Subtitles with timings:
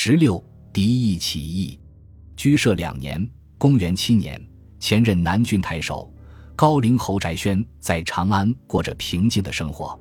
[0.00, 0.40] 十六，
[0.72, 1.76] 敌意起义。
[2.36, 4.40] 居舍两年，公元七年，
[4.78, 6.08] 前任南郡太守
[6.54, 10.00] 高陵侯翟宣在长安过着平静的生活。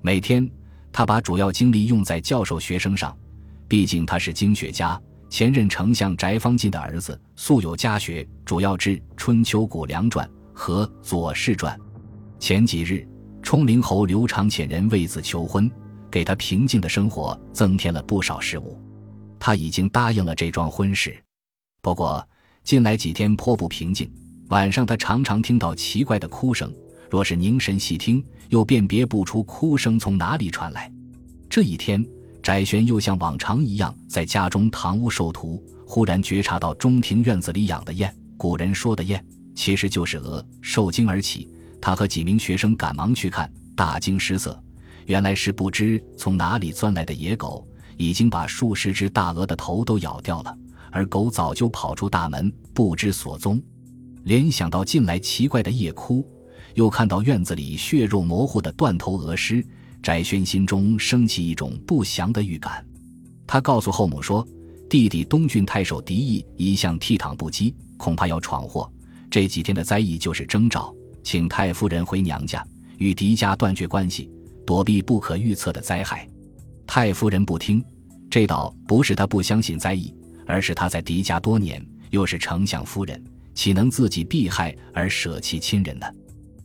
[0.00, 0.48] 每天，
[0.92, 3.18] 他把主要精力用在教授学生上，
[3.66, 4.96] 毕竟他是经学家。
[5.28, 10.24] 前任丞相翟方进的儿子，素有家学，主要知《春秋谷梁传》
[10.54, 11.76] 和《左氏传》。
[12.38, 13.04] 前几日，
[13.42, 15.68] 冲陵侯刘长遣人为子求婚，
[16.08, 18.80] 给他平静的生活增添了不少事物。
[19.44, 21.20] 他已经答应了这桩婚事，
[21.80, 22.24] 不过
[22.62, 24.08] 近来几天颇不平静。
[24.50, 26.72] 晚上，他常常听到奇怪的哭声，
[27.10, 30.88] 若是凝神细听，又辨别不出哭声从哪里传来。
[31.50, 32.06] 这一天。
[32.40, 38.12] 翟玄又像往常一样在家中堂屋授徒，忽然觉察到中庭院子里养的雁。
[38.36, 39.24] 古人说的雁，
[39.56, 40.44] 其实就是鹅。
[40.60, 41.48] 受惊而起，
[41.80, 44.60] 他和几名学生赶忙去看，大惊失色，
[45.06, 47.64] 原来是不知从哪里钻来的野狗，
[47.96, 50.56] 已经把数十只大鹅的头都咬掉了，
[50.90, 53.62] 而狗早就跑出大门，不知所踪。
[54.24, 56.26] 联想到近来奇怪的夜哭，
[56.74, 59.64] 又看到院子里血肉模糊的断头鹅尸。
[60.02, 62.84] 翟轩心中升起一种不祥的预感，
[63.46, 64.44] 他告诉后母说
[64.90, 68.90] ：“弟弟东郡太守狄义一向倜傥不羁，恐怕要闯祸。
[69.30, 72.66] 这几天的灾异就是征兆，请太夫人回娘家，
[72.98, 74.28] 与狄家断绝关系，
[74.66, 76.28] 躲避不可预测的灾害。”
[76.94, 77.82] 太夫人不听，
[78.28, 80.14] 这倒不是她不相信灾异，
[80.46, 86.06] 而是她在狄家多年，又是丞相夫人，岂能自己避害而舍弃亲人呢？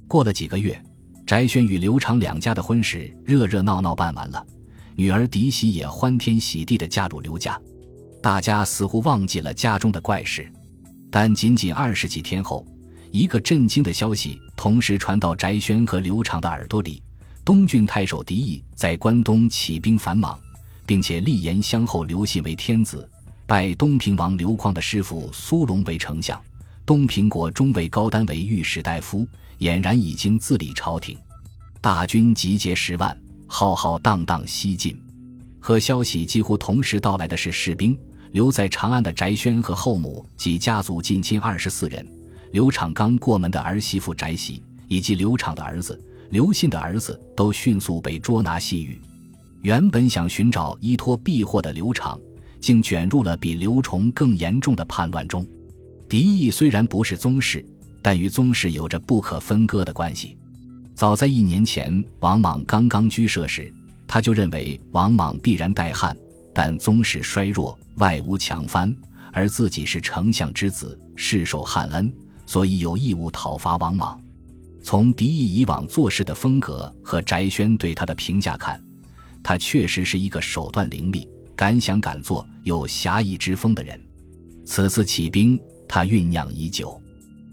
[0.06, 0.78] 过了几个月。
[1.26, 4.46] 翟轩与刘长两家的婚事热热闹闹办完了，
[4.98, 7.58] 女儿狄喜也欢天喜地地嫁入刘家，
[8.22, 10.46] 大家似乎忘记了家中的怪事。
[11.10, 12.68] 但仅仅二十几天后，
[13.12, 17.02] 一个震惊的消息同时传到翟轩和刘长的耳朵里：
[17.48, 20.38] 东郡太守狄义在关东起兵反莽，
[20.86, 23.10] 并且立言相后刘信为天子，
[23.46, 26.38] 拜东平王刘匡的师傅苏龙为丞相，
[26.86, 29.26] 东平国中尉高丹为御史大夫。
[29.60, 31.18] 俨然已经自立朝廷，
[31.80, 33.18] 大军集结十万，
[33.48, 35.02] 浩浩荡荡西进。
[35.58, 37.98] 和消息几乎同时到来的是士兵。
[38.34, 42.06] 留在长安的翟轩和后母及家族近亲二十四人，
[42.52, 45.98] 刘长刚过门的儿媳妇翟喜，以及刘长的儿子
[46.30, 49.00] 刘信的儿子，都迅速被捉拿西域。
[49.62, 52.20] 原本想寻找依托避祸的刘长，
[52.60, 55.46] 竟卷入了比刘崇更严重的叛乱中。
[56.08, 57.66] 敌意虽然不是宗室。
[58.00, 60.38] 但与宗室有着不可分割的关系。
[60.96, 63.74] 早在一年前，王莽刚刚居舍时，
[64.08, 66.16] 他就认为王莽必然代汉，
[66.54, 68.96] 但宗室衰弱，外无强藩，
[69.34, 72.10] 而自己是丞相之子，世受汉恩，
[72.46, 74.18] 所以有义务讨伐王莽。
[74.88, 78.82] 从狄义以往做事的风格和翟轩对他的评价看，
[79.44, 81.28] 他确实是一个手段凌厉、
[81.58, 84.02] 敢想敢做、有侠义之风的人。
[84.66, 85.60] 此次起兵，
[85.90, 86.98] 他酝酿已久。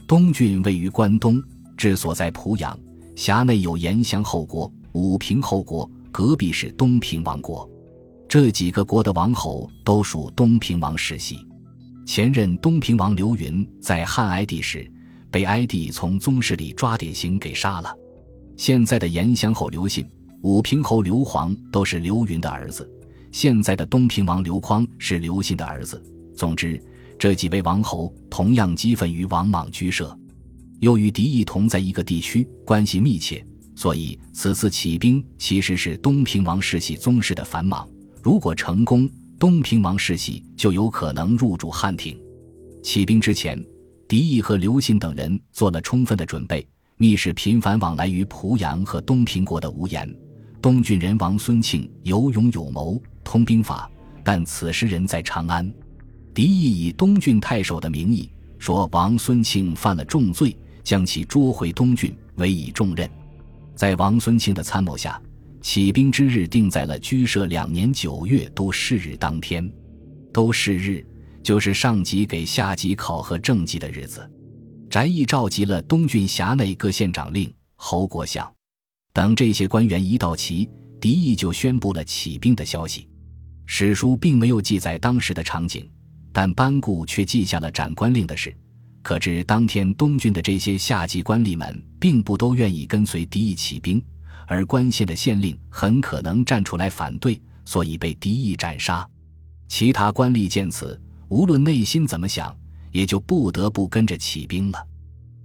[0.07, 1.43] 东郡位于关东，
[1.77, 2.79] 治所在濮阳，
[3.17, 7.69] 辖内有延祥后国、武平后国，隔壁是东平王国。
[8.29, 11.45] 这几个国的王侯都属东平王世系。
[12.07, 14.89] 前任东平王刘云在汉哀帝时，
[15.35, 17.93] 被哀帝从宗室里抓典型给杀了。
[18.57, 20.09] 现在的延祥侯刘信、
[20.43, 22.89] 武平侯刘皇都是刘云的儿子。
[23.33, 26.01] 现在的东平王刘匡是刘信的儿子。
[26.37, 26.81] 总之。
[27.17, 30.17] 这几位王侯同样激愤于王莽居舍，
[30.81, 33.45] 又与狄义同在一个地区，关系密切，
[33.77, 37.89] 所以此次起兵其实是东平王世系宗室的反莽。
[38.21, 39.09] 如果成功，
[39.39, 42.19] 东平王世系就有可能入主汉庭。
[42.83, 43.65] 起兵之前，
[44.07, 46.67] 狄义和刘信等人做了充分的准备，
[46.99, 50.15] 密使频繁往来于濮阳和东平国的无言。
[50.61, 53.91] 东郡人王孙庆有勇有谋，通兵法，
[54.23, 55.73] 但此时人在长安。
[56.35, 63.09] 狄义以东郡太守的名义说王孙庆犯了重罪，将其捉回东郡，委以重任。
[63.75, 65.21] 在王孙庆的参谋下，
[65.61, 69.71] 起兵之日定在了居舍两年九月都试日当天。
[70.33, 71.07] 都试日
[71.45, 74.29] 就是上级给下级考核政绩的日子。
[74.91, 78.53] 翟义召集了东郡辖内各县长令、侯国相
[79.13, 80.69] 等这些官员一到齐，
[81.01, 83.09] 狄义就宣布了起兵的消息。
[83.67, 85.89] 史书并没有记载当时的场景。
[86.37, 88.53] 但班固却记下了斩官令的事，
[89.03, 94.05] 可知当天东郡的这些下级官吏们并不都愿意跟随狄义起兵，
[94.49, 99.09] 而关县的县令很可能站出来反对，所以被狄义斩杀。
[99.69, 101.01] 其他官吏见此，
[101.35, 102.57] 无论内心怎么想，
[102.93, 104.79] 也就不得不跟着起兵了。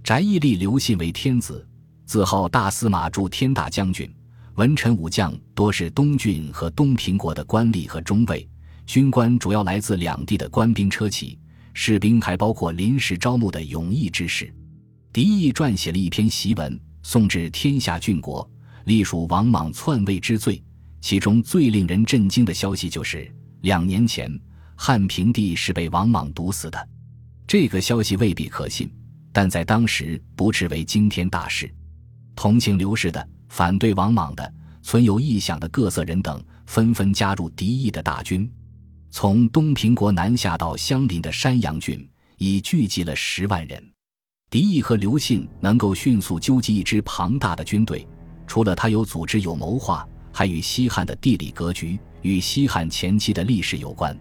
[0.04, 1.66] 翟义立刘信为天子，
[2.06, 4.08] 自号大司马助天大将军，
[4.54, 8.48] 文臣武将多是东郡和东平国的官吏和中尉。
[8.86, 11.36] 军官主要来自两地的官兵车骑，
[11.74, 14.54] 士兵还包括临时招募的勇毅之士。
[15.12, 18.48] 狄义撰写了一篇檄文，送至天下郡国，
[18.84, 20.62] 隶属王莽篡位之罪。
[21.00, 23.28] 其中最令人震惊的消息就是，
[23.62, 24.30] 两年前
[24.82, 26.88] 汉平帝是被王莽毒死的。
[27.46, 28.90] 这个消息未必可信，
[29.30, 31.70] 但在当时不至为惊天大事。
[32.34, 38.50] 同情刘氏的、反对王莽的、存有异想的各色人等，纷纷加入敌意的大军，
[39.10, 43.86] 从东平国南下到相邻的山阳郡，已聚集了十万人。
[44.48, 48.08] 敌意和刘信能够迅速纠集一支庞大的军队，
[48.46, 54.18] 除了他有组织有谋划，还与西汉的地理格局与西汉前期的历史有关。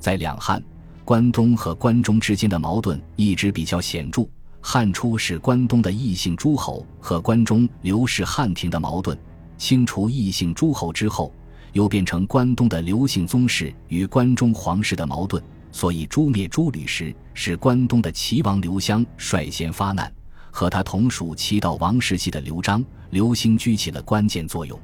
[0.00, 0.60] 在两汉、
[1.04, 4.26] 关东和关中之间的矛盾一直比较显著。
[4.60, 9.16] 汉初是关东的异姓诸侯和关中刘氏汉庭的矛盾，
[9.56, 11.32] 清除异姓诸侯之后，
[11.72, 15.42] 又变成关东的刘姓宗室与关中皇室的矛盾。
[15.72, 20.12] 所以诛灭诸吕时，是关东的齐王刘襄率先发难，
[20.50, 24.78] 和他同属齐悼王时期的刘璋、刘兴居起了关键作用。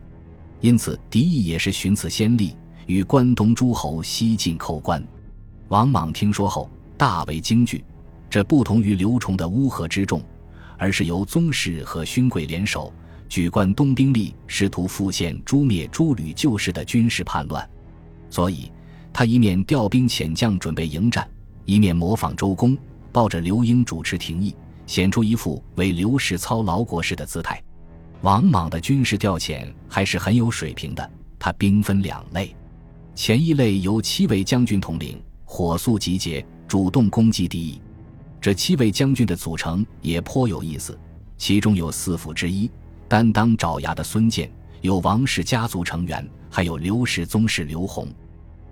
[0.60, 5.04] 因此，狄义也是寻此先例，与关东诸侯西进叩关。
[5.68, 7.84] 王莽听说后，大为惊惧。
[8.28, 10.22] 这不同于刘崇的乌合之众，
[10.76, 12.92] 而是由宗室和勋贵联手，
[13.28, 17.68] 举关东兵力，试图复现诛灭诸吕旧时的军事叛乱。
[18.28, 18.70] 所以，
[19.12, 21.26] 他一面调兵遣将准备迎战，
[21.64, 22.76] 一面模仿周公，
[23.12, 24.54] 抱着刘英主持廷议，
[24.86, 27.62] 显出一副为刘氏操劳国事的姿态。
[28.22, 32.54] 王莽的军事调遣还是很有水平的，他兵分两类，
[33.16, 37.80] 前一类由七位将军统领，火速集结，主动攻击敌意。
[38.42, 40.96] 这七位将军的组成也颇有意思，
[41.38, 42.70] 其中有四府之一
[43.08, 44.52] 担当爪牙的孙建，
[44.82, 48.06] 有王氏家族成员，还有刘氏宗室刘弘。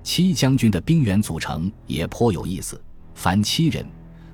[0.02, 2.79] 七将军的兵员组成也颇有意思，
[3.14, 3.87] 凡七人，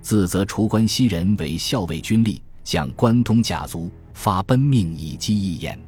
[0.02, 5.78] 自责除关西人为校尉军吏，将关东甲卒发奔命以击一言。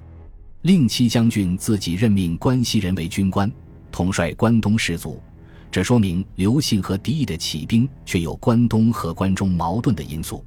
[0.62, 3.50] 另七将军自己任命关西人为军官，
[3.92, 5.22] 统帅关东士卒。
[5.70, 10.44] 这说明刘信和敌意的起兵却有关东和关中矛盾的因素。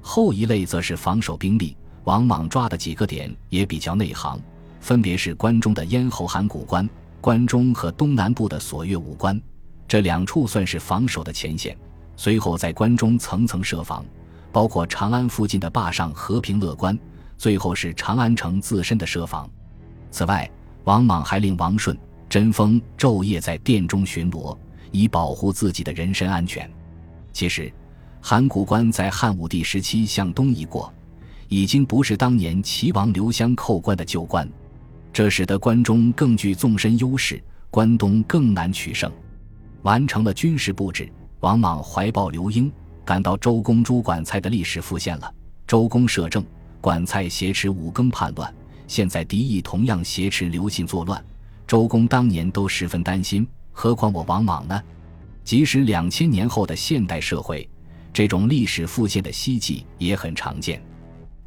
[0.00, 4.40] 后一类则是防守兵力，王莽抓的几个点也比较内行，
[4.80, 6.88] 分别是关中的咽喉函谷关、
[7.20, 9.40] 关中和东南部的锁岳武关，
[9.88, 11.76] 这两处算是防守的前线。
[12.16, 14.04] 随后在关中层层设防，
[14.52, 16.96] 包括长安附近的坝上和平乐关，
[17.36, 19.50] 最后是长安城自身的设防。
[20.10, 20.48] 此外，
[20.84, 21.98] 王莽还令王顺。
[22.30, 24.56] 贞丰昼夜在殿中巡逻，
[24.92, 26.70] 以保护自己的人身安全。
[27.32, 27.72] 其实，
[28.20, 30.94] 函谷关在汉武帝时期向东移过，
[31.48, 34.48] 已经不是当年齐王刘襄扣关的旧关，
[35.12, 39.10] 这使得关中更具纵深优势，关东更难取胜。
[39.82, 41.10] 完成了军事布置，
[41.40, 42.70] 王莽怀抱刘英，
[43.04, 45.34] 赶到周公诛管蔡的历史复现了。
[45.66, 46.44] 周公摄政，
[46.80, 48.54] 管蔡挟持五更叛乱，
[48.86, 51.20] 现在敌意同样挟持刘信作乱。
[51.70, 54.82] 周公当年都十分担心，何况我王莽呢？
[55.44, 57.70] 即使两千年后的现代社会，
[58.12, 60.82] 这种历史复现的希冀也很常见。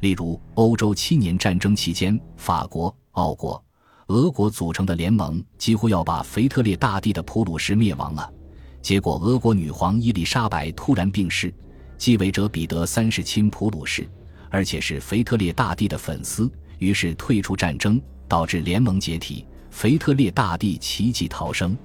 [0.00, 3.62] 例如，欧洲七年战争期间，法国、奥国、
[4.06, 8.32] 俄国组成的联盟几乎要把腓特烈大帝的普鲁士灭亡了。
[8.80, 11.52] 结果，俄国女皇伊丽莎白突然病逝，
[11.98, 14.08] 继位者彼得三世亲普鲁士，
[14.48, 19.44] 而且是腓特烈大帝的粉丝，于是退出战争，导致联盟解体。
[19.74, 21.76] 腓特烈大帝奇迹逃生。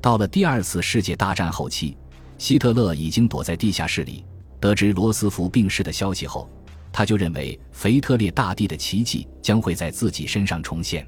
[0.00, 1.94] 到了第二次世界大战后期，
[2.38, 4.24] 希特勒已经躲在地下室里。
[4.58, 6.48] 得知罗斯福病逝的消息后，
[6.90, 11.06] 他就认为腓特烈大帝的奇迹将会在自己身上重现。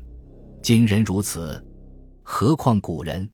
[0.63, 1.65] 今人如此，
[2.23, 3.29] 何况古人？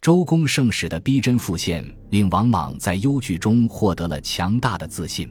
[0.00, 5.30] 周公圣使的逼真复现，令王莽在忧惧中获得了强大的自信。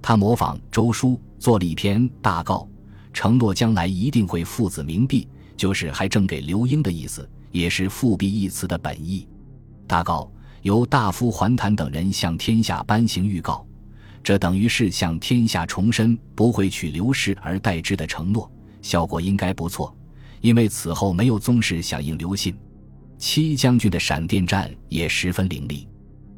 [0.00, 2.68] 他模仿周书做了一篇大告，
[3.12, 5.28] 承诺将来一定会父子明璧。
[5.56, 9.26] 就是还赠给刘英的意思，也是复辟一词的本意。
[9.86, 10.30] 大告
[10.62, 13.66] 由大夫桓谭等人向天下颁行预告，
[14.22, 18.50] 这等于是向天下重申不会取刘氏而代之的承诺，
[18.82, 19.96] 效果应该不错。
[20.42, 22.56] 因为此后没有宗室响应刘信，
[23.16, 25.88] 七将军的闪电战也十分凌厉。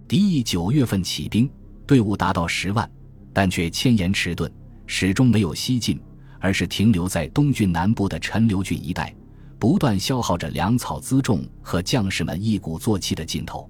[0.07, 1.51] 敌意九月份起兵，
[1.87, 2.89] 队伍达到十万，
[3.33, 4.51] 但却迁延迟钝，
[4.87, 6.01] 始终没有西进。
[6.39, 9.15] 而是停留在东郡南部的陈留郡一带，
[9.59, 13.69] 不断消耗着粮草辎重和将士们一鼓作气的劲头。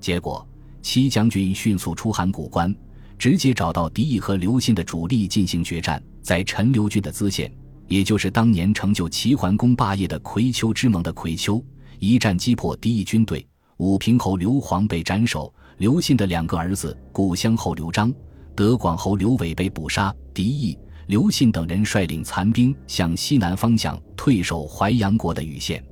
[0.00, 0.46] 结果，
[0.82, 2.74] 戚将军迅速出函谷关，
[3.16, 6.02] 直接找到敌意和刘信的主力进行决战。
[6.20, 7.52] 在陈留郡的淄县，
[7.88, 11.64] 也就是当年成就齐桓公霸业的葵丘之盟的葵丘，
[11.98, 13.46] 一战击破敌意军队，
[13.78, 18.12] 武平侯刘皇被斩首，刘信的两个儿子古乡侯刘璋、
[18.54, 20.14] 德广侯刘伟被捕杀。
[20.32, 25.84] 狄义、刘信等人率领残兵向西南方向退守淮阳国的禹县。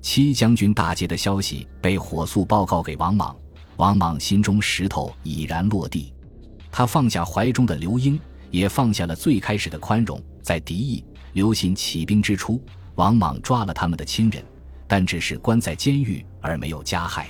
[0.00, 3.36] 七将军大捷的消息被火速报告给王莽，
[3.76, 6.12] 王莽心中石头已然落地，
[6.70, 8.18] 他放下怀中的刘英，
[8.50, 10.22] 也放下了最开始的宽容。
[10.40, 12.62] 在敌意、刘信起兵之初，
[12.94, 14.42] 王莽抓了他们的亲人，
[14.86, 17.28] 但只是关在监狱，而没有加害。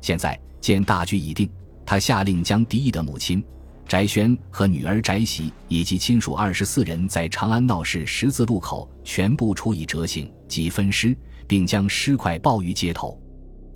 [0.00, 1.50] 现在见大局已定，
[1.84, 3.44] 他下令将狄义的母亲
[3.88, 11.16] 翟轩和女儿翟喜以及亲属二十四人在长安闹市十字路口全部处以折刑及分尸。
[11.48, 13.16] 并将尸块抱于街头。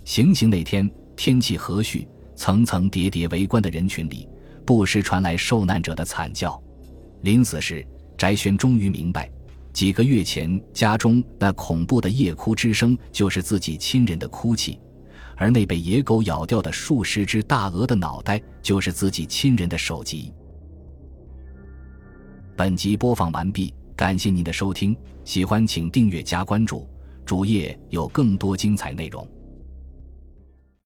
[0.03, 4.27] 行刑那天，天气和煦，层层叠叠围观的人群里，
[4.65, 6.61] 不时传来受难者的惨叫。
[7.21, 7.85] 临死时，
[8.17, 9.29] 翟轩终于明白，
[9.71, 14.77] 几个月前家中那恐怖的夜哭之声，就是自己亲人的哭泣；
[15.41, 20.31] 而那被野狗咬掉的数十只大鹅的脑袋，就是自己亲人的首级。
[22.55, 24.95] 本集播放完毕，感谢您的收听，
[25.25, 26.87] 喜欢请订阅加关注。
[27.25, 29.27] 主页有更多精彩内容。